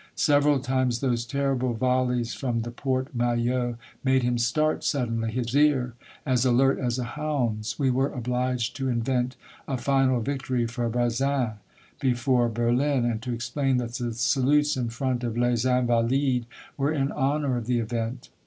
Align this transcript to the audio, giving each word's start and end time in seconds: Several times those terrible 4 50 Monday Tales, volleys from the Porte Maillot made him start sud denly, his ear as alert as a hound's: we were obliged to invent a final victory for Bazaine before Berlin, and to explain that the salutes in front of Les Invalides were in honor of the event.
Several 0.15 0.57
times 0.59 0.99
those 0.99 1.27
terrible 1.27 1.75
4 1.75 1.75
50 1.75 1.85
Monday 1.85 1.85
Tales, 1.85 2.07
volleys 2.07 2.33
from 2.33 2.61
the 2.63 2.71
Porte 2.71 3.13
Maillot 3.15 3.75
made 4.03 4.23
him 4.23 4.39
start 4.39 4.83
sud 4.83 5.11
denly, 5.11 5.29
his 5.29 5.55
ear 5.55 5.93
as 6.25 6.43
alert 6.43 6.79
as 6.79 6.97
a 6.97 7.03
hound's: 7.03 7.77
we 7.77 7.91
were 7.91 8.09
obliged 8.11 8.75
to 8.77 8.89
invent 8.89 9.35
a 9.67 9.77
final 9.77 10.19
victory 10.19 10.65
for 10.65 10.89
Bazaine 10.89 11.59
before 11.99 12.49
Berlin, 12.49 13.05
and 13.05 13.21
to 13.21 13.31
explain 13.31 13.77
that 13.77 13.91
the 13.93 14.11
salutes 14.15 14.75
in 14.75 14.89
front 14.89 15.23
of 15.23 15.37
Les 15.37 15.65
Invalides 15.65 16.47
were 16.77 16.91
in 16.91 17.11
honor 17.11 17.55
of 17.55 17.67
the 17.67 17.77
event. 17.77 18.29